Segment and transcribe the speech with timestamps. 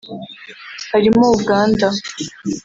[0.91, 1.87] harimo Uganda